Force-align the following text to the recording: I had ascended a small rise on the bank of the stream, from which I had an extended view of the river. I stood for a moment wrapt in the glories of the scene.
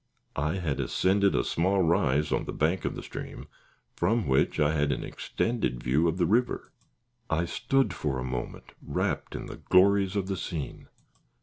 I 0.35 0.55
had 0.55 0.79
ascended 0.79 1.35
a 1.35 1.43
small 1.43 1.83
rise 1.83 2.31
on 2.31 2.45
the 2.45 2.51
bank 2.53 2.85
of 2.85 2.95
the 2.95 3.03
stream, 3.03 3.45
from 3.95 4.25
which 4.25 4.59
I 4.59 4.73
had 4.73 4.91
an 4.91 5.03
extended 5.03 5.83
view 5.83 6.07
of 6.07 6.17
the 6.17 6.25
river. 6.25 6.71
I 7.29 7.45
stood 7.45 7.93
for 7.93 8.17
a 8.17 8.23
moment 8.23 8.71
wrapt 8.81 9.35
in 9.35 9.45
the 9.45 9.57
glories 9.57 10.15
of 10.15 10.25
the 10.25 10.37
scene. 10.37 10.87